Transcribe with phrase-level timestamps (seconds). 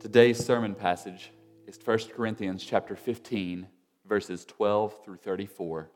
[0.00, 1.30] Today's sermon passage
[1.66, 3.66] is 1 Corinthians chapter 15,
[4.08, 5.90] verses 12 through 34.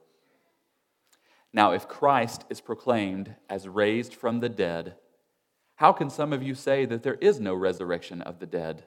[1.55, 4.97] Now, if Christ is proclaimed as raised from the dead,
[5.77, 8.85] how can some of you say that there is no resurrection of the dead?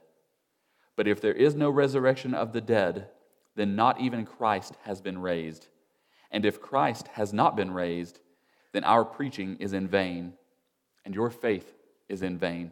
[0.95, 3.09] But if there is no resurrection of the dead,
[3.55, 5.65] then not even Christ has been raised.
[6.29, 8.19] And if Christ has not been raised,
[8.71, 10.33] then our preaching is in vain,
[11.03, 11.73] and your faith
[12.07, 12.71] is in vain.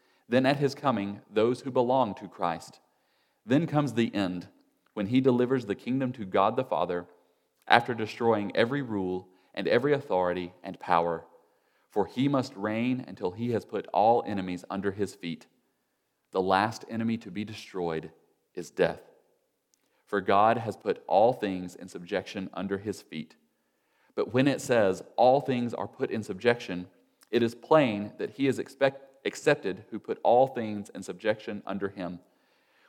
[0.31, 2.79] then at his coming those who belong to Christ.
[3.45, 4.47] Then comes the end,
[4.93, 7.05] when he delivers the kingdom to God the Father,
[7.67, 11.25] after destroying every rule and every authority and power
[11.91, 15.45] for he must reign until he has put all enemies under his feet.
[16.31, 18.11] The last enemy to be destroyed
[18.55, 19.01] is death.
[20.07, 23.35] For God has put all things in subjection under his feet.
[24.15, 26.87] But when it says all things are put in subjection,
[27.29, 31.89] it is plain that he is expect, accepted who put all things in subjection under
[31.89, 32.19] him.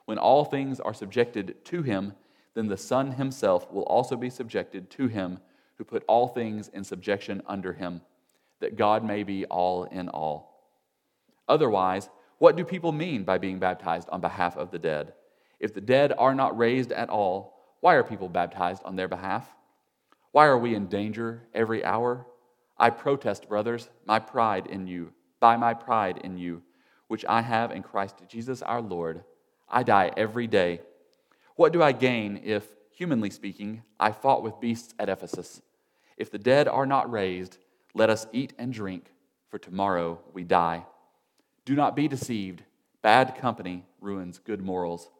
[0.05, 2.15] When all things are subjected to him,
[2.55, 5.39] then the Son himself will also be subjected to him
[5.77, 8.03] who put all things in subjection under him
[8.61, 10.71] that God may be all in all.
[11.49, 12.09] Otherwise,
[12.39, 15.13] what do people mean by being baptized on behalf of the dead?
[15.59, 19.49] If the dead are not raised at all, why are people baptized on their behalf?
[20.31, 22.27] Why are we in danger every hour?
[22.79, 25.13] I protest, brothers, my pride in you,
[25.43, 26.63] by my pride in you,
[27.09, 29.25] which I have in Christ Jesus our Lord.
[29.69, 30.83] I die every day.
[31.57, 35.61] What do I gain if, humanly speaking, I fought with beasts at Ephesus?
[36.17, 37.59] If the dead are not raised,
[37.93, 39.07] let us eat and drink,
[39.49, 40.85] for tomorrow we die.
[41.65, 42.63] Do not be deceived.
[43.03, 45.11] Bad company ruins good morals.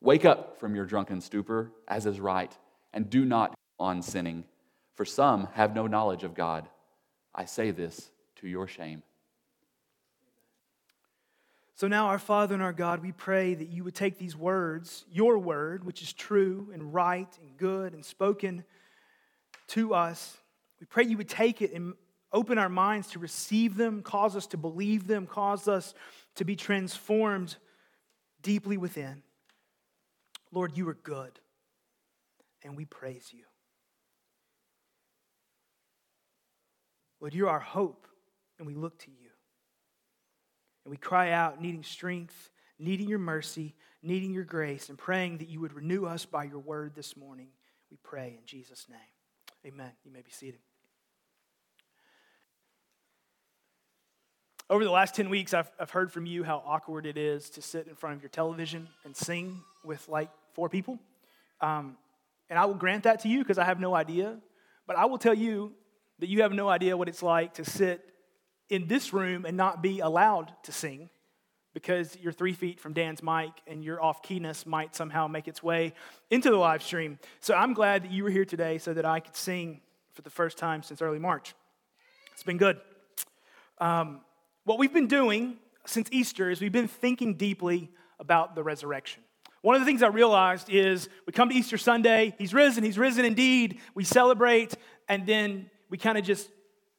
[0.00, 2.52] Wake up from your drunken stupor, as is right,
[2.92, 4.42] and do not on sinning,
[4.96, 6.68] for some have no knowledge of God.
[7.32, 8.10] I say this
[8.40, 9.04] to your shame.
[11.80, 15.06] So now, our Father and our God, we pray that you would take these words,
[15.10, 18.64] your word, which is true and right and good and spoken
[19.68, 20.36] to us.
[20.78, 21.94] We pray you would take it and
[22.32, 25.94] Open our minds to receive them, cause us to believe them, cause us
[26.36, 27.56] to be transformed
[28.42, 29.22] deeply within.
[30.52, 31.40] Lord, you are good,
[32.62, 33.42] and we praise you.
[37.20, 38.06] Lord, you're our hope,
[38.58, 39.19] and we look to you.
[40.90, 45.48] And we cry out, needing strength, needing your mercy, needing your grace, and praying that
[45.48, 47.46] you would renew us by your word this morning.
[47.92, 48.98] We pray in Jesus' name.
[49.72, 49.92] Amen.
[50.04, 50.58] You may be seated.
[54.68, 57.62] Over the last 10 weeks, I've, I've heard from you how awkward it is to
[57.62, 60.98] sit in front of your television and sing with like four people.
[61.60, 61.98] Um,
[62.48, 64.40] and I will grant that to you because I have no idea.
[64.88, 65.70] But I will tell you
[66.18, 68.09] that you have no idea what it's like to sit
[68.70, 71.10] in this room and not be allowed to sing
[71.74, 75.62] because you're three feet from Dan's mic and your off keyness might somehow make its
[75.62, 75.92] way
[76.30, 77.18] into the live stream.
[77.40, 79.80] So I'm glad that you were here today so that I could sing
[80.12, 81.54] for the first time since early March.
[82.32, 82.80] It's been good.
[83.78, 84.20] Um,
[84.64, 89.22] what we've been doing since Easter is we've been thinking deeply about the resurrection.
[89.62, 92.98] One of the things I realized is we come to Easter Sunday, he's risen, he's
[92.98, 93.78] risen indeed.
[93.94, 94.74] We celebrate,
[95.08, 96.48] and then we kind of just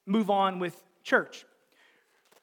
[0.06, 1.46] move on with church.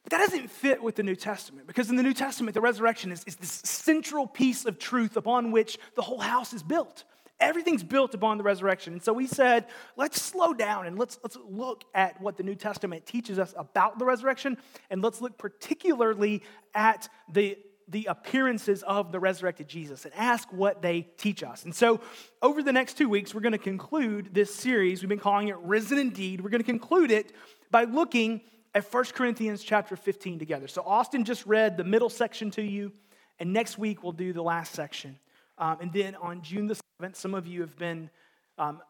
[0.05, 3.13] But that doesn't fit with the New Testament because in the New Testament, the resurrection
[3.13, 7.05] is, is this central piece of truth upon which the whole house is built.
[7.41, 8.95] Everything's built upon the resurrection.
[8.95, 9.67] And so we said,
[9.97, 13.99] let's slow down and let's, let's look at what the New Testament teaches us about
[13.99, 14.57] the resurrection.
[14.91, 16.43] And let's look particularly
[16.75, 17.57] at the,
[17.87, 21.65] the appearances of the resurrected Jesus and ask what they teach us.
[21.65, 22.01] And so
[22.43, 25.01] over the next two weeks, we're going to conclude this series.
[25.01, 26.41] We've been calling it Risen Indeed.
[26.41, 27.33] We're going to conclude it
[27.71, 28.41] by looking
[28.75, 30.69] at 1 Corinthians chapter 15 together.
[30.69, 32.93] So Austin just read the middle section to you,
[33.39, 35.19] and next week we'll do the last section
[35.57, 38.11] Um, and then on June the 7th, some of you have been
[38.59, 38.81] um,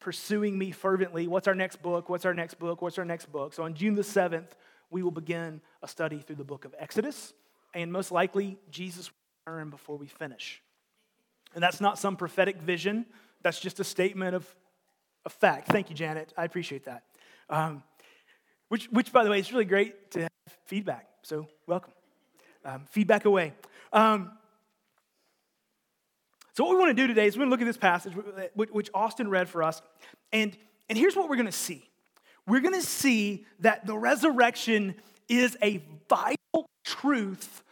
[0.00, 1.26] pursuing me fervently.
[1.26, 2.10] What's our next book?
[2.10, 2.82] What's our next book?
[2.82, 3.54] What's our next book?
[3.54, 4.48] So on June the 7th,
[4.90, 7.32] we will begin a study through the book of Exodus.
[7.72, 10.62] And most likely, Jesus will return before we finish.
[11.54, 13.06] And that's not some prophetic vision,
[13.42, 14.54] that's just a statement of,
[15.24, 15.68] of fact.
[15.68, 16.32] Thank you, Janet.
[16.36, 17.04] I appreciate that.
[17.48, 17.82] Um,
[18.74, 20.30] which, which, by the way, is really great to have
[20.64, 21.06] feedback.
[21.22, 21.92] So, welcome.
[22.64, 23.52] Um, feedback away.
[23.92, 24.32] Um,
[26.54, 28.14] so, what we want to do today is we're going to look at this passage,
[28.56, 29.80] which Austin read for us.
[30.32, 30.56] And,
[30.88, 31.84] and here's what we're going to see
[32.48, 34.96] we're going to see that the resurrection
[35.28, 37.62] is a vital truth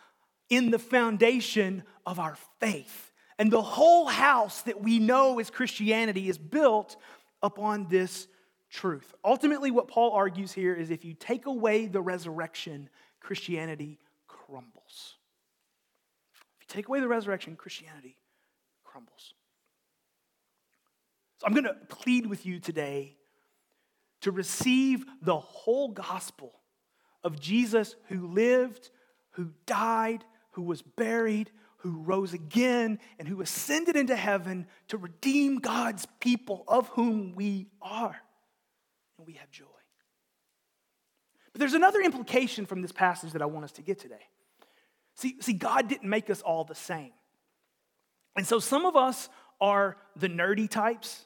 [0.50, 3.10] in the foundation of our faith.
[3.40, 6.94] And the whole house that we know as Christianity is built
[7.42, 8.28] upon this
[8.72, 9.14] truth.
[9.24, 12.88] Ultimately, what Paul argues here is if you take away the resurrection,
[13.20, 15.16] Christianity crumbles.
[16.58, 18.16] If you take away the resurrection, Christianity
[18.82, 19.34] crumbles.
[21.38, 23.16] So I'm going to plead with you today
[24.22, 26.52] to receive the whole gospel
[27.22, 28.90] of Jesus who lived,
[29.32, 35.58] who died, who was buried, who rose again, and who ascended into heaven to redeem
[35.58, 38.20] God's people, of whom we are.
[39.22, 39.64] And we have joy.
[41.52, 44.26] But there's another implication from this passage that I want us to get today.
[45.14, 47.12] See, see, God didn't make us all the same.
[48.36, 49.28] And so some of us
[49.60, 51.24] are the nerdy types.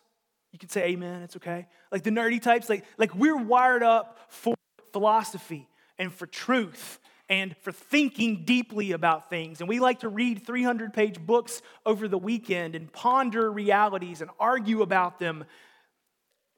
[0.53, 1.69] You can say amen, it's okay.
[1.91, 4.55] Like the nerdy types, like, like we're wired up for
[4.93, 5.67] philosophy
[5.99, 7.01] and for truth
[7.31, 9.61] and for thinking deeply about things.
[9.61, 14.31] And we like to read 300 page books over the weekend and ponder realities and
[14.39, 15.47] argue about them.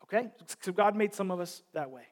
[0.09, 0.31] Okay?
[0.61, 2.05] So God made some of us that way.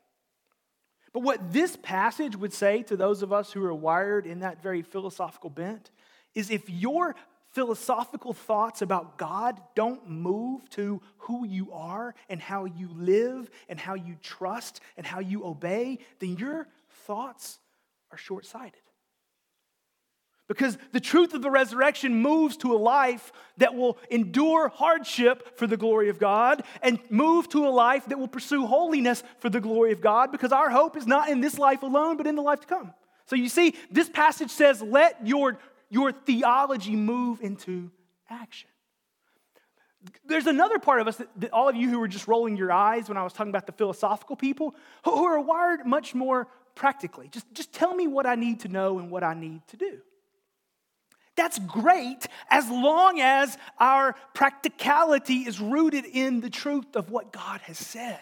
[1.13, 4.63] But what this passage would say to those of us who are wired in that
[4.63, 5.91] very philosophical bent
[6.35, 7.17] is if your
[7.53, 13.81] philosophical thoughts about God don't move to who you are and how you live and
[13.81, 16.69] how you trust and how you obey, then your
[17.07, 17.59] thoughts
[18.13, 18.83] are short sighted.
[20.49, 25.67] Because the truth of the resurrection moves to a life that will endure hardship for
[25.67, 29.61] the glory of God and move to a life that will pursue holiness for the
[29.61, 32.43] glory of God because our hope is not in this life alone, but in the
[32.43, 32.95] life to come.
[33.27, 35.59] So you see, this passage says, let your,
[35.91, 37.91] your theology move into
[38.31, 38.71] action.
[40.25, 42.71] There's another part of us that, that, all of you who were just rolling your
[42.71, 46.47] eyes when I was talking about the philosophical people who, who are wired much more
[46.77, 47.27] practically.
[47.29, 49.99] Just, just tell me what I need to know and what I need to do.
[51.37, 57.61] That's great as long as our practicality is rooted in the truth of what God
[57.63, 58.21] has said.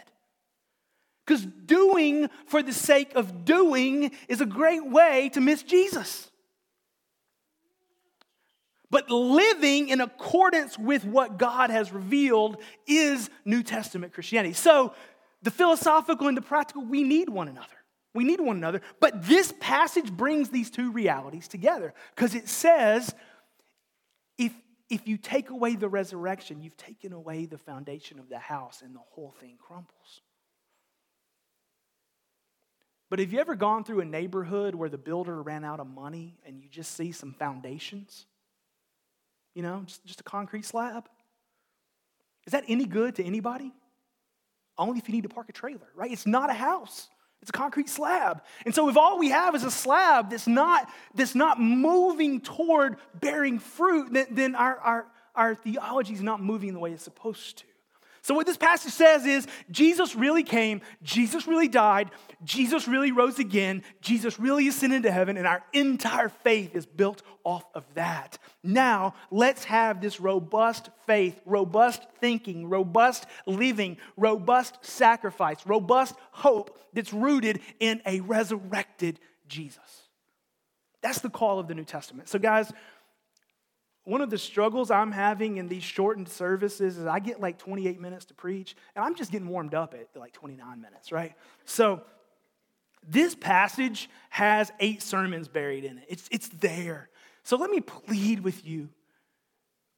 [1.25, 6.31] Because doing for the sake of doing is a great way to miss Jesus.
[8.91, 14.55] But living in accordance with what God has revealed is New Testament Christianity.
[14.55, 14.95] So,
[15.43, 17.67] the philosophical and the practical, we need one another.
[18.15, 18.81] We need one another.
[19.01, 23.13] But this passage brings these two realities together because it says
[24.39, 24.53] if,
[24.89, 28.95] if you take away the resurrection, you've taken away the foundation of the house and
[28.95, 30.21] the whole thing crumbles.
[33.11, 36.37] But have you ever gone through a neighborhood where the builder ran out of money
[36.47, 38.27] and you just see some foundations?
[39.55, 41.09] You know, just, just a concrete slab?
[42.47, 43.73] Is that any good to anybody?
[44.77, 46.11] Only if you need to park a trailer, right?
[46.11, 47.09] It's not a house.
[47.45, 48.43] It's a concrete slab.
[48.65, 52.97] And so if all we have is a slab that's not, that's not moving toward
[53.21, 57.59] bearing fruit, then, then our, our, our theology is not moving the way it's supposed
[57.59, 57.65] to.
[58.25, 62.11] So, what this passage says is Jesus really came, Jesus really died,
[62.43, 67.21] Jesus really rose again, Jesus really ascended to heaven, and our entire faith is built
[67.45, 68.39] off of that.
[68.63, 77.13] Now, let's have this robust faith, robust thinking, robust living, robust sacrifice, robust hope that's
[77.13, 80.09] rooted in a resurrected Jesus.
[81.03, 82.31] That's the call of the New Testament.
[82.31, 82.73] So, guys,
[84.05, 88.01] one of the struggles I'm having in these shortened services is I get like 28
[88.01, 91.35] minutes to preach, and I'm just getting warmed up at like 29 minutes, right?
[91.65, 92.03] So,
[93.07, 96.05] this passage has eight sermons buried in it.
[96.09, 97.11] It's, it's there.
[97.43, 98.91] So, let me plead with you.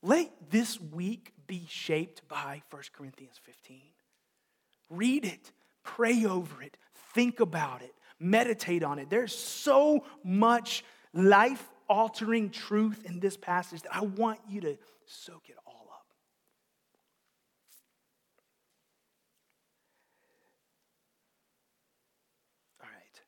[0.02, 3.80] Let this week be shaped by 1 Corinthians 15.
[4.88, 5.50] Read it,
[5.82, 6.76] pray over it,
[7.14, 9.10] think about it, meditate on it.
[9.10, 15.48] There's so much life altering truth in this passage that I want you to soak
[15.48, 16.06] it all up.
[22.82, 23.20] All right.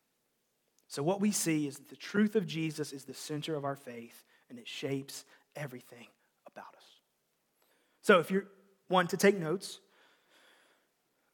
[0.88, 3.76] So, what we see is that the truth of Jesus is the center of our
[3.76, 5.24] faith and it shapes
[5.56, 6.06] everything
[6.46, 6.84] about us.
[8.08, 8.46] So if you're
[8.88, 9.80] one to take notes,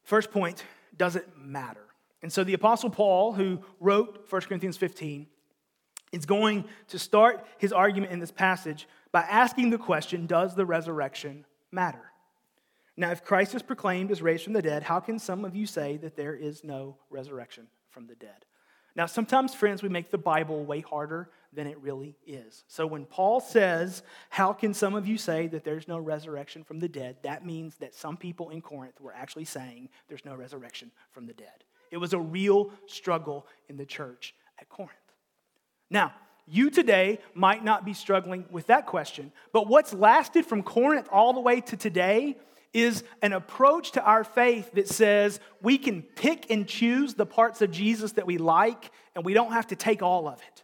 [0.03, 0.63] first point,
[0.97, 1.85] does it matter?
[2.21, 5.27] And so the Apostle Paul, who wrote 1 Corinthians 15,
[6.15, 10.65] is going to start his argument in this passage by asking the question Does the
[10.65, 12.11] resurrection matter?
[12.97, 15.67] Now, if Christ is proclaimed as raised from the dead, how can some of you
[15.67, 18.45] say that there is no resurrection from the dead?
[18.95, 22.63] Now, sometimes, friends, we make the Bible way harder than it really is.
[22.67, 26.79] So when Paul says, How can some of you say that there's no resurrection from
[26.79, 27.17] the dead?
[27.23, 31.33] that means that some people in Corinth were actually saying there's no resurrection from the
[31.33, 31.65] dead.
[31.91, 35.04] It was a real struggle in the church at Corinth.
[35.95, 36.11] Now,
[36.45, 41.31] you today might not be struggling with that question, but what's lasted from Corinth all
[41.31, 42.35] the way to today
[42.73, 47.61] is an approach to our faith that says we can pick and choose the parts
[47.61, 50.63] of Jesus that we like and we don't have to take all of it.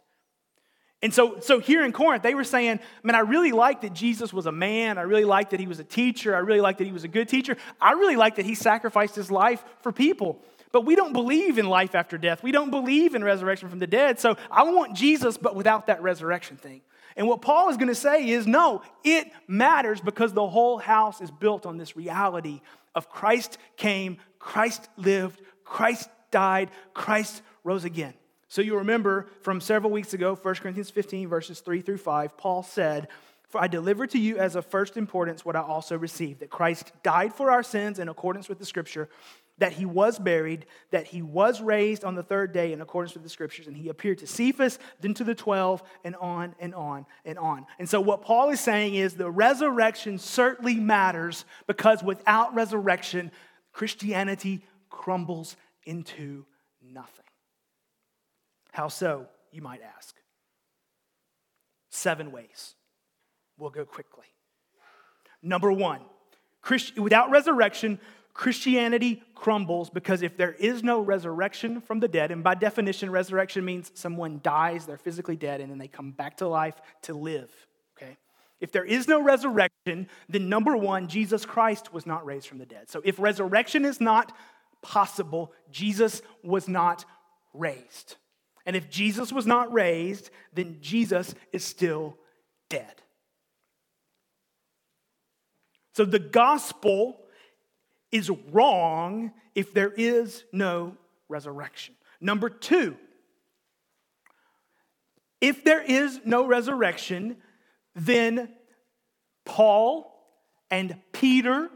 [1.00, 4.34] And so, so here in Corinth, they were saying, Man, I really like that Jesus
[4.34, 4.98] was a man.
[4.98, 6.36] I really like that he was a teacher.
[6.36, 7.56] I really like that he was a good teacher.
[7.80, 10.42] I really like that he sacrificed his life for people.
[10.72, 12.42] But we don't believe in life after death.
[12.42, 14.18] We don't believe in resurrection from the dead.
[14.18, 16.80] So I want Jesus, but without that resurrection thing.
[17.14, 21.20] And what Paul is going to say is no, it matters because the whole house
[21.20, 22.62] is built on this reality
[22.94, 28.14] of Christ came, Christ lived, Christ died, Christ rose again.
[28.48, 32.62] So you remember from several weeks ago, 1 Corinthians 15, verses 3 through 5, Paul
[32.62, 33.08] said,
[33.48, 36.92] For I delivered to you as of first importance what I also received that Christ
[37.02, 39.08] died for our sins in accordance with the scripture
[39.62, 43.22] that he was buried, that he was raised on the third day in accordance with
[43.22, 47.06] the scriptures, and he appeared to Cephas, then to the 12, and on and on
[47.24, 47.64] and on.
[47.78, 53.30] And so, what Paul is saying is the resurrection certainly matters because without resurrection,
[53.70, 55.54] Christianity crumbles
[55.84, 56.44] into
[56.82, 57.24] nothing.
[58.72, 60.16] How so, you might ask?
[61.88, 62.74] Seven ways.
[63.56, 64.26] We'll go quickly.
[65.40, 66.00] Number one,
[66.62, 68.00] Christ- without resurrection,
[68.34, 73.64] Christianity crumbles because if there is no resurrection from the dead, and by definition, resurrection
[73.64, 77.50] means someone dies, they're physically dead, and then they come back to life to live.
[77.96, 78.16] Okay?
[78.60, 82.66] If there is no resurrection, then number one, Jesus Christ was not raised from the
[82.66, 82.88] dead.
[82.88, 84.34] So if resurrection is not
[84.80, 87.04] possible, Jesus was not
[87.52, 88.16] raised.
[88.64, 92.16] And if Jesus was not raised, then Jesus is still
[92.70, 93.02] dead.
[95.94, 97.18] So the gospel
[98.12, 100.96] is wrong if there is no
[101.28, 101.94] resurrection.
[102.20, 102.96] Number two,
[105.40, 107.38] if there is no resurrection,
[107.96, 108.48] then
[109.44, 110.08] Paul
[110.70, 111.68] and Peter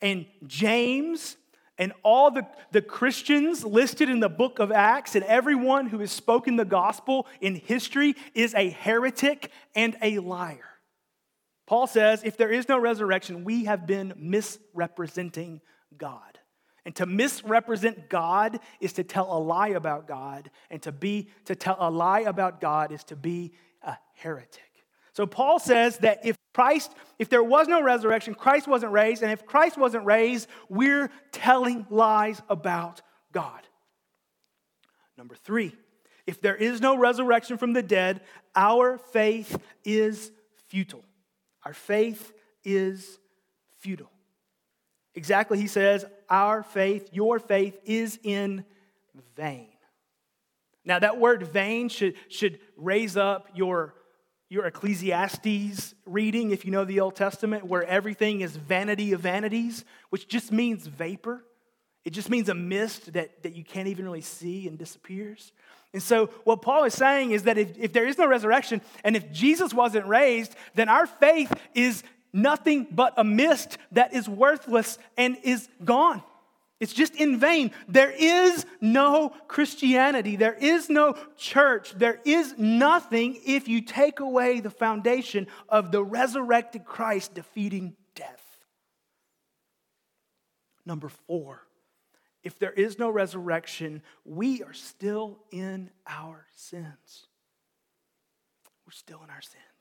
[0.00, 1.36] and James
[1.78, 6.12] and all the, the Christians listed in the book of Acts and everyone who has
[6.12, 10.68] spoken the gospel in history is a heretic and a liar.
[11.66, 15.60] Paul says if there is no resurrection, we have been misrepresenting
[15.98, 16.38] God.
[16.84, 21.54] And to misrepresent God is to tell a lie about God, and to be to
[21.54, 24.62] tell a lie about God is to be a heretic.
[25.12, 29.30] So Paul says that if Christ, if there was no resurrection, Christ wasn't raised, and
[29.30, 33.60] if Christ wasn't raised, we're telling lies about God.
[35.16, 35.74] Number 3,
[36.26, 38.22] if there is no resurrection from the dead,
[38.56, 40.30] our faith is
[40.68, 41.04] futile.
[41.64, 42.32] Our faith
[42.64, 43.18] is
[43.78, 44.11] futile.
[45.14, 48.64] Exactly, he says, our faith, your faith is in
[49.36, 49.68] vain.
[50.84, 53.94] Now, that word vain should, should raise up your,
[54.48, 59.84] your Ecclesiastes reading, if you know the Old Testament, where everything is vanity of vanities,
[60.10, 61.44] which just means vapor.
[62.04, 65.52] It just means a mist that, that you can't even really see and disappears.
[65.92, 69.14] And so, what Paul is saying is that if, if there is no resurrection and
[69.14, 74.98] if Jesus wasn't raised, then our faith is nothing but a mist that is worthless
[75.16, 76.22] and is gone.
[76.80, 77.70] It's just in vain.
[77.86, 80.34] There is no Christianity.
[80.34, 81.92] There is no church.
[81.92, 88.42] There is nothing if you take away the foundation of the resurrected Christ defeating death.
[90.84, 91.62] Number four,
[92.42, 97.28] if there is no resurrection, we are still in our sins.
[98.84, 99.71] We're still in our sins.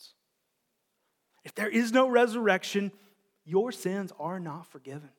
[1.44, 2.92] If there is no resurrection,
[3.46, 5.10] your sins are not forgiven.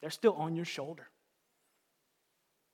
[0.00, 1.08] They're still on your shoulder.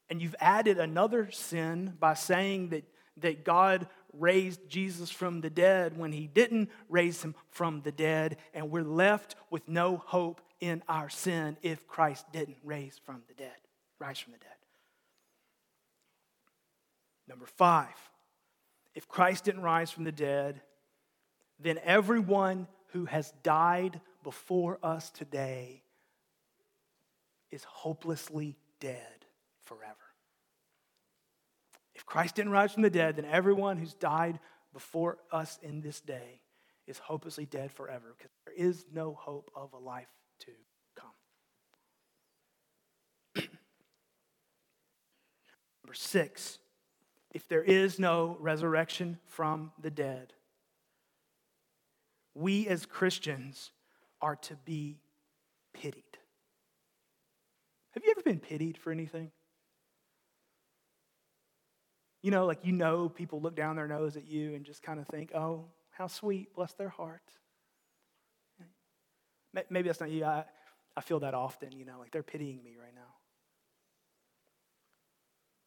[0.08, 2.84] And you've added another sin by saying that,
[3.18, 8.36] that God raised Jesus from the dead when he didn't raise him from the dead,
[8.52, 13.34] and we're left with no hope in our sin if Christ didn't raise from the
[13.34, 13.56] dead,
[13.98, 14.48] rise from the dead.
[17.28, 17.94] Number five,
[18.94, 20.60] if Christ didn't rise from the dead,
[21.62, 25.82] then everyone who has died before us today
[27.50, 29.26] is hopelessly dead
[29.62, 29.96] forever.
[31.94, 34.40] If Christ didn't rise from the dead, then everyone who's died
[34.72, 36.40] before us in this day
[36.86, 40.08] is hopelessly dead forever because there is no hope of a life
[40.40, 40.50] to
[40.96, 41.10] come.
[45.84, 46.58] Number six,
[47.32, 50.32] if there is no resurrection from the dead,
[52.34, 53.72] we as Christians
[54.20, 55.00] are to be
[55.74, 56.04] pitied.
[57.92, 59.30] Have you ever been pitied for anything?
[62.22, 65.00] You know, like you know people look down their nose at you and just kind
[65.00, 67.22] of think, oh, how sweet, bless their heart.
[69.68, 70.24] Maybe that's not you.
[70.24, 70.44] I,
[70.96, 73.00] I feel that often, you know, like they're pitying me right now.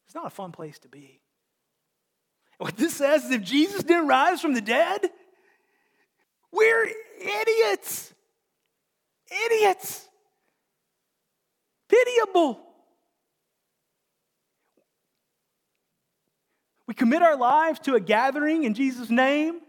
[0.06, 1.20] It's not a fun place to be.
[2.58, 5.10] What this says is if Jesus didn't rise from the dead,
[6.52, 8.12] we're idiots.
[9.46, 10.06] Idiots.
[11.88, 12.60] Pitiable.
[16.86, 19.60] We commit our lives to a gathering in Jesus' name.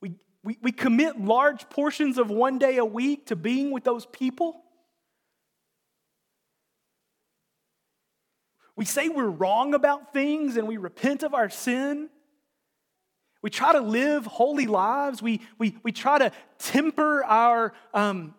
[0.00, 4.06] We, we, we commit large portions of one day a week to being with those
[4.06, 4.62] people.
[8.76, 12.08] We say we're wrong about things and we repent of our sin.
[13.44, 15.20] We try to live holy lives.
[15.20, 18.34] We, we, we try to temper our, um,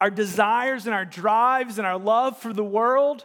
[0.00, 3.24] our desires and our drives and our love for the world.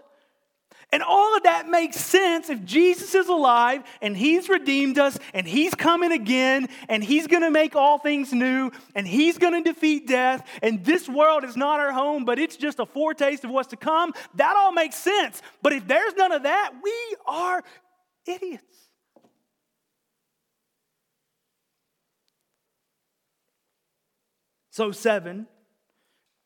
[0.91, 5.47] And all of that makes sense if Jesus is alive and he's redeemed us and
[5.47, 9.73] he's coming again and he's going to make all things new and he's going to
[9.73, 13.49] defeat death and this world is not our home but it's just a foretaste of
[13.49, 14.13] what's to come.
[14.35, 15.41] That all makes sense.
[15.63, 17.63] But if there's none of that, we are
[18.27, 18.90] idiots.
[24.71, 25.47] So, seven,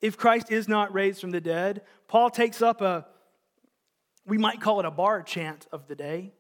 [0.02, 3.06] if Christ is not raised from the dead, Paul takes up a
[4.26, 6.34] we might call it a bar chant of the day.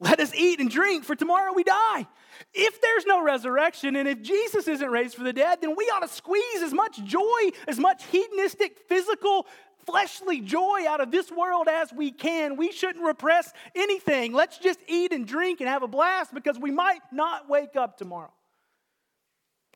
[0.00, 2.06] Let us eat and drink, for tomorrow we die.
[2.52, 6.00] If there's no resurrection and if Jesus isn't raised from the dead, then we ought
[6.00, 9.46] to squeeze as much joy, as much hedonistic, physical,
[9.86, 12.56] fleshly joy out of this world as we can.
[12.56, 14.32] We shouldn't repress anything.
[14.32, 17.96] Let's just eat and drink and have a blast because we might not wake up
[17.96, 18.32] tomorrow.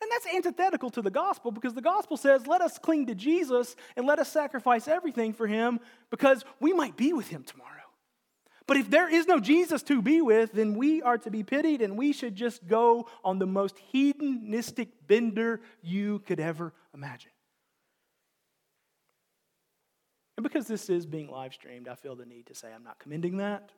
[0.01, 3.75] And that's antithetical to the gospel because the gospel says, let us cling to Jesus
[3.97, 5.81] and let us sacrifice everything for him
[6.11, 7.69] because we might be with him tomorrow.
[8.69, 11.81] But if there is no Jesus to be with, then we are to be pitied
[11.81, 17.31] and we should just go on the most hedonistic bender you could ever imagine.
[20.37, 23.01] And because this is being live streamed, I feel the need to say I'm not
[23.01, 23.73] commending that.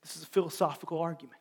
[0.00, 1.40] This is a philosophical argument.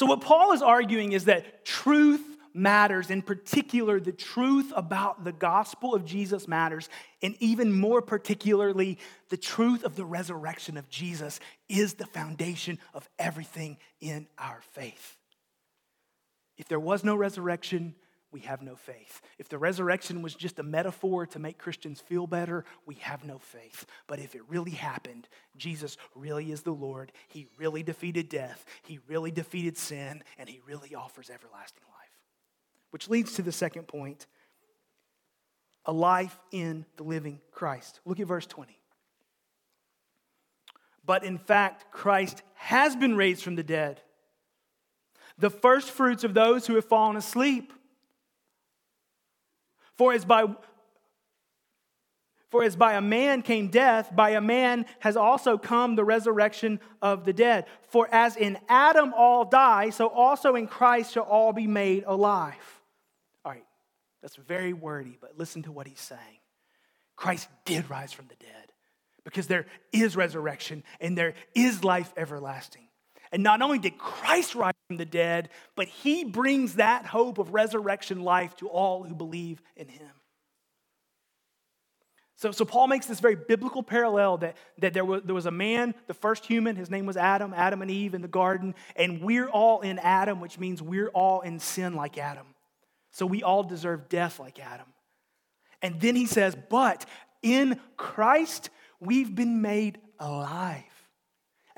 [0.00, 5.32] So, what Paul is arguing is that truth matters, in particular, the truth about the
[5.32, 6.88] gospel of Jesus matters,
[7.20, 8.96] and even more particularly,
[9.28, 15.18] the truth of the resurrection of Jesus is the foundation of everything in our faith.
[16.56, 17.94] If there was no resurrection,
[18.32, 19.20] we have no faith.
[19.38, 23.38] If the resurrection was just a metaphor to make Christians feel better, we have no
[23.38, 23.86] faith.
[24.06, 27.12] But if it really happened, Jesus really is the Lord.
[27.28, 32.10] He really defeated death, He really defeated sin, and He really offers everlasting life.
[32.90, 34.26] Which leads to the second point
[35.86, 38.00] a life in the living Christ.
[38.04, 38.78] Look at verse 20.
[41.04, 44.00] But in fact, Christ has been raised from the dead,
[45.38, 47.72] the first fruits of those who have fallen asleep.
[49.96, 50.46] For as by
[52.50, 56.80] for as by a man came death, by a man has also come the resurrection
[57.00, 57.66] of the dead.
[57.88, 62.80] For as in Adam all die, so also in Christ shall all be made alive.
[63.44, 63.64] All right,
[64.20, 66.20] that's very wordy, but listen to what he's saying.
[67.14, 68.72] Christ did rise from the dead
[69.24, 72.88] because there is resurrection and there is life everlasting.
[73.30, 77.54] And not only did Christ rise from the dead, but he brings that hope of
[77.54, 80.10] resurrection life to all who believe in him.
[82.34, 85.52] So, so Paul makes this very biblical parallel that, that there, was, there was a
[85.52, 89.22] man, the first human, his name was Adam, Adam and Eve in the garden, and
[89.22, 92.46] we're all in Adam, which means we're all in sin like Adam.
[93.12, 94.86] So we all deserve death like Adam.
[95.82, 97.06] And then he says, but
[97.44, 100.82] in Christ, we've been made alive.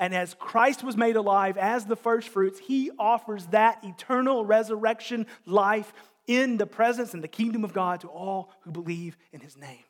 [0.03, 5.27] And as Christ was made alive as the first fruits, he offers that eternal resurrection
[5.45, 5.93] life
[6.27, 9.85] in the presence and the kingdom of God to all who believe in his name.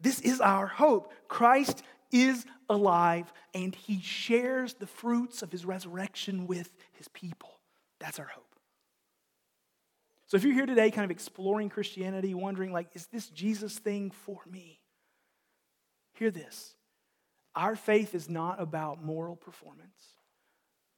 [0.00, 1.12] This is our hope.
[1.28, 7.60] Christ is alive and he shares the fruits of his resurrection with his people.
[8.00, 8.56] That's our hope.
[10.24, 14.10] So if you're here today kind of exploring Christianity, wondering, like, is this Jesus thing
[14.10, 14.80] for me?
[16.14, 16.73] Hear this.
[17.56, 20.14] Our faith is not about moral performance.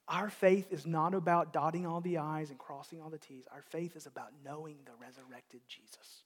[0.07, 3.45] Our faith is not about dotting all the I's and crossing all the T's.
[3.51, 6.23] Our faith is about knowing the resurrected Jesus.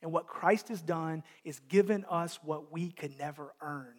[0.00, 3.94] And what Christ has done is given us what we could never earn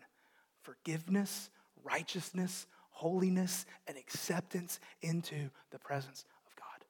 [0.61, 1.49] forgiveness,
[1.83, 6.85] righteousness, holiness, and acceptance into the presence of God.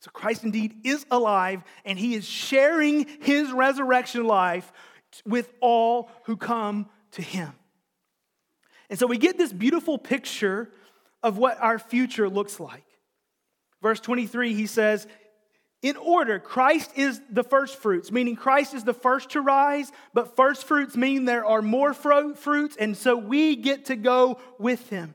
[0.00, 4.72] So Christ indeed is alive, and he is sharing his resurrection life
[5.26, 7.52] with all who come to him.
[8.88, 10.70] And so we get this beautiful picture
[11.22, 12.84] of what our future looks like.
[13.82, 15.06] Verse 23, he says,
[15.82, 20.36] in order, Christ is the first fruits, meaning Christ is the first to rise, but
[20.36, 25.14] first fruits mean there are more fruits, and so we get to go with him.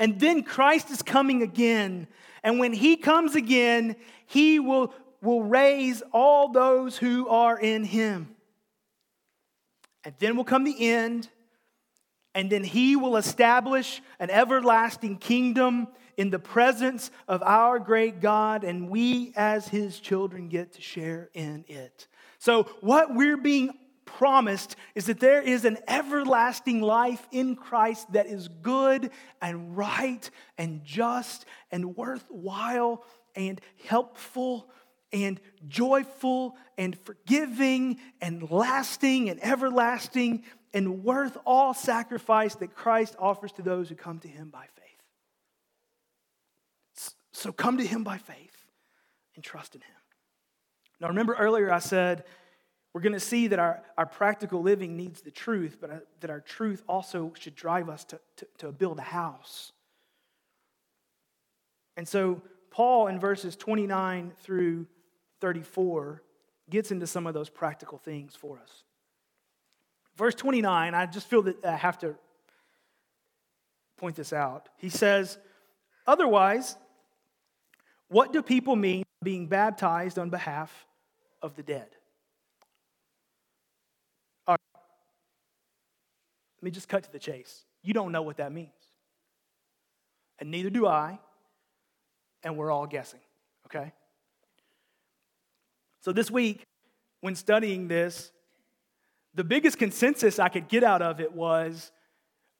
[0.00, 2.08] And then Christ is coming again,
[2.42, 3.94] and when he comes again,
[4.26, 4.92] he will,
[5.22, 8.34] will raise all those who are in him.
[10.04, 11.28] And then will come the end,
[12.34, 18.64] and then he will establish an everlasting kingdom in the presence of our great God,
[18.64, 22.08] and we as his children get to share in it.
[22.38, 23.72] So, what we're being
[24.04, 29.10] promised is that there is an everlasting life in Christ that is good
[29.40, 34.68] and right and just and worthwhile and helpful
[35.12, 43.52] and joyful and forgiving and lasting and everlasting and worth all sacrifice that Christ offers
[43.52, 44.80] to those who come to him by faith.
[47.32, 48.66] So come to him by faith
[49.34, 49.96] and trust in him.
[51.00, 52.24] Now, remember earlier I said
[52.92, 56.30] we're going to see that our, our practical living needs the truth, but uh, that
[56.30, 59.72] our truth also should drive us to, to, to build a house.
[61.96, 64.86] And so, Paul in verses 29 through
[65.40, 66.22] 34
[66.68, 68.84] gets into some of those practical things for us.
[70.16, 72.14] Verse 29, I just feel that I have to
[73.96, 74.68] point this out.
[74.76, 75.38] He says,
[76.06, 76.76] Otherwise,
[78.08, 80.86] what do people mean by being baptized on behalf
[81.42, 81.86] of the dead?
[84.46, 84.82] All right.
[86.58, 87.64] Let me just cut to the chase.
[87.82, 88.70] You don't know what that means.
[90.38, 91.18] And neither do I.
[92.42, 93.20] And we're all guessing,
[93.66, 93.92] okay?
[96.00, 96.66] So this week,
[97.20, 98.32] when studying this,
[99.34, 101.92] the biggest consensus I could get out of it was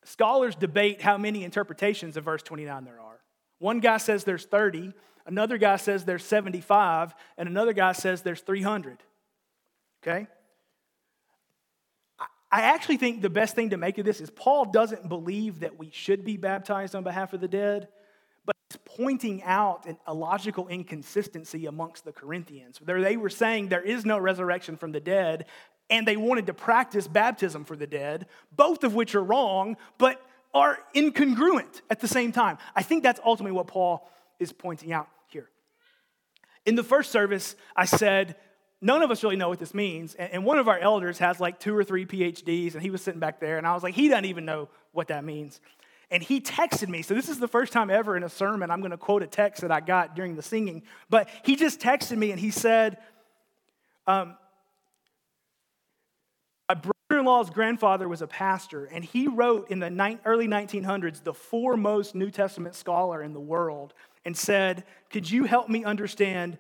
[0.05, 3.21] scholars debate how many interpretations of verse 29 there are.
[3.59, 4.93] One guy says there's 30,
[5.31, 8.99] Another guy says there's 75, and another guy says there's 300.
[10.03, 10.27] Okay?
[12.51, 15.79] I actually think the best thing to make of this is Paul doesn't believe that
[15.79, 17.89] we should be baptized on behalf of the dead,
[18.85, 22.81] pointing out a logical inconsistency amongst the Corinthians.
[22.83, 25.47] They were saying there is no resurrection from the dead,
[25.89, 30.25] and they wanted to practice baptism for the dead, both of which are wrong, but
[30.55, 32.59] are incongruent at the same time.
[32.75, 35.09] I think that's ultimately what Paul is pointing out.
[35.29, 35.49] Here.
[36.67, 38.37] In the first service, I said,
[38.81, 40.15] none of us really know what this means.
[40.15, 43.21] And one of our elders has like two or three PhDs, and he was sitting
[43.21, 45.61] back there, and I was like, he doesn't even know what that means.
[46.11, 47.03] And he texted me.
[47.03, 49.27] So, this is the first time ever in a sermon I'm going to quote a
[49.27, 50.83] text that I got during the singing.
[51.09, 52.99] But he just texted me and he said,
[54.07, 54.37] um,
[56.69, 60.49] My brother in law's grandfather was a pastor, and he wrote in the ni- early
[60.49, 63.95] 1900s the foremost New Testament scholar in the world
[64.25, 66.59] and said, Could you help me understand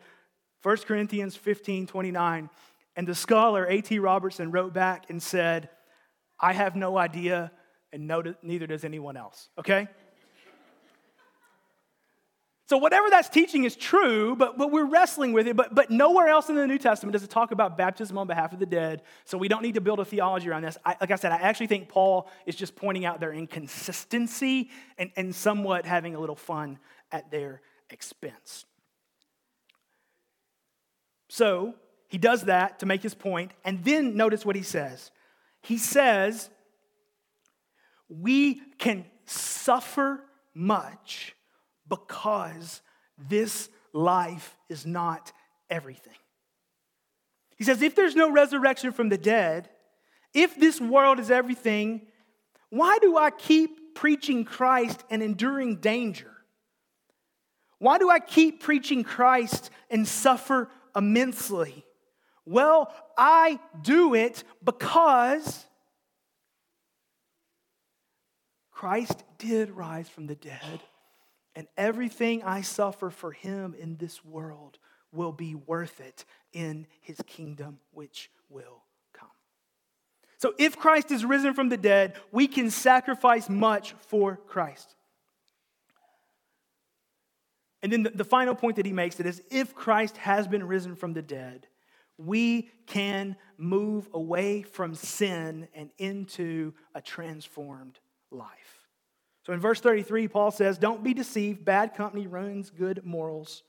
[0.62, 2.50] 1 Corinthians 15 29?
[2.96, 3.98] And the scholar, A.T.
[3.98, 5.70] Robertson, wrote back and said,
[6.38, 7.52] I have no idea,
[7.92, 9.88] and no, neither does anyone else, okay?
[12.70, 15.56] So, whatever that's teaching is true, but, but we're wrestling with it.
[15.56, 18.52] But, but nowhere else in the New Testament does it talk about baptism on behalf
[18.52, 19.02] of the dead.
[19.24, 20.78] So, we don't need to build a theology around this.
[20.84, 25.10] I, like I said, I actually think Paul is just pointing out their inconsistency and,
[25.16, 26.78] and somewhat having a little fun
[27.10, 28.64] at their expense.
[31.28, 31.74] So
[32.06, 35.10] he does that to make his point, and then notice what he says.
[35.60, 36.50] He says,
[38.10, 40.20] We can suffer
[40.54, 41.34] much
[41.88, 42.82] because
[43.16, 45.32] this life is not
[45.70, 46.12] everything.
[47.56, 49.68] He says, If there's no resurrection from the dead,
[50.34, 52.06] if this world is everything,
[52.70, 56.30] why do I keep preaching Christ and enduring danger?
[57.78, 61.84] Why do I keep preaching Christ and suffer immensely?
[62.44, 65.66] Well, I do it because
[68.80, 70.80] Christ did rise from the dead,
[71.54, 74.78] and everything I suffer for him in this world
[75.12, 79.28] will be worth it in his kingdom, which will come.
[80.38, 84.96] So, if Christ is risen from the dead, we can sacrifice much for Christ.
[87.82, 90.66] And then the, the final point that he makes that is if Christ has been
[90.66, 91.66] risen from the dead,
[92.16, 97.98] we can move away from sin and into a transformed
[98.30, 98.69] life.
[99.42, 101.64] So in verse 33, Paul says, Don't be deceived.
[101.64, 103.62] Bad company ruins good morals.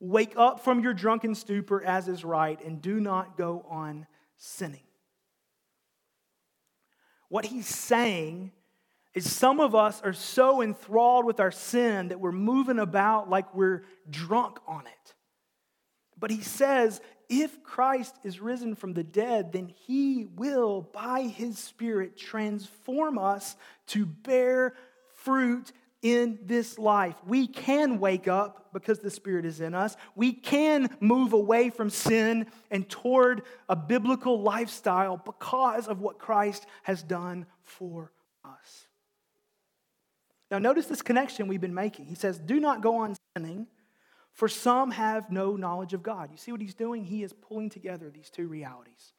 [0.00, 4.80] Wake up from your drunken stupor as is right, and do not go on sinning.
[7.28, 8.52] What he's saying
[9.14, 13.54] is some of us are so enthralled with our sin that we're moving about like
[13.54, 15.14] we're drunk on it.
[16.18, 21.58] But he says, if Christ is risen from the dead, then he will, by his
[21.58, 23.56] Spirit, transform us
[23.88, 24.74] to bear
[25.14, 27.16] fruit in this life.
[27.26, 29.96] We can wake up because the Spirit is in us.
[30.14, 36.66] We can move away from sin and toward a biblical lifestyle because of what Christ
[36.84, 38.12] has done for
[38.44, 38.86] us.
[40.50, 42.06] Now, notice this connection we've been making.
[42.06, 43.66] He says, Do not go on sinning,
[44.36, 46.30] for some have no knowledge of God.
[46.30, 47.04] You see what he's doing?
[47.04, 49.12] He is pulling together these two realities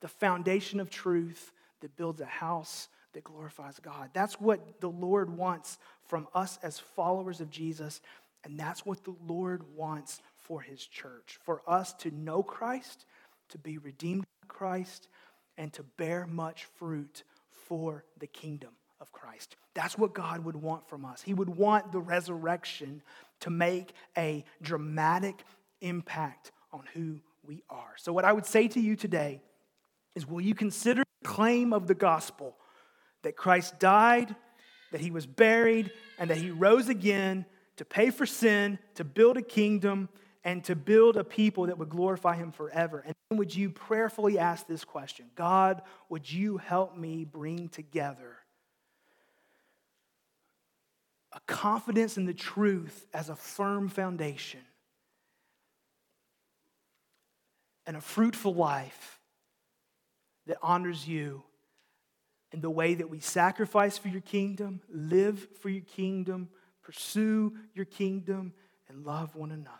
[0.00, 4.10] the foundation of truth that builds a house that glorifies God.
[4.12, 8.02] That's what the Lord wants from us as followers of Jesus,
[8.44, 13.06] and that's what the Lord wants for his church for us to know Christ,
[13.48, 15.08] to be redeemed by Christ,
[15.56, 18.70] and to bear much fruit for the kingdom
[19.04, 19.56] of Christ.
[19.74, 21.20] That's what God would want from us.
[21.20, 23.02] He would want the resurrection
[23.40, 25.44] to make a dramatic
[25.82, 27.92] impact on who we are.
[27.98, 29.42] So, what I would say to you today
[30.14, 32.56] is will you consider the claim of the gospel
[33.22, 34.34] that Christ died,
[34.90, 37.44] that he was buried, and that he rose again
[37.76, 40.08] to pay for sin, to build a kingdom,
[40.44, 43.02] and to build a people that would glorify him forever?
[43.04, 48.38] And then would you prayerfully ask this question God, would you help me bring together?
[51.34, 54.60] A confidence in the truth as a firm foundation,
[57.86, 59.18] and a fruitful life
[60.46, 61.42] that honors you
[62.52, 66.48] in the way that we sacrifice for your kingdom, live for your kingdom,
[66.82, 68.52] pursue your kingdom,
[68.88, 69.78] and love one another.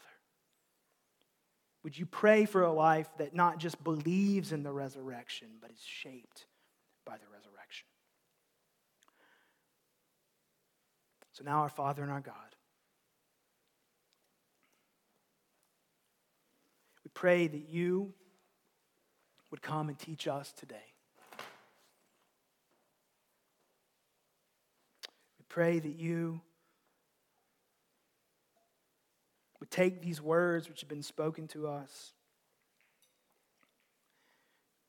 [1.85, 5.79] Would you pray for a life that not just believes in the resurrection, but is
[5.85, 6.47] shaped
[7.07, 7.54] by the resurrection?
[11.35, 12.35] So now, our Father and our God,
[17.05, 18.15] we pray that you
[19.51, 20.77] would come and teach us today.
[25.41, 26.41] We pray that you
[29.59, 32.13] would take these words which have been spoken to us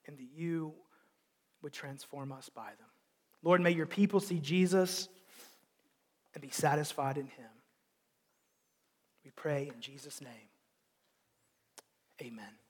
[0.05, 0.75] and that you
[1.63, 2.89] would transform us by them.
[3.41, 5.09] Lord, may your people see Jesus
[6.35, 7.49] and be satisfied in him.
[9.23, 10.49] We pray in Jesus' name.
[12.21, 12.64] Amen.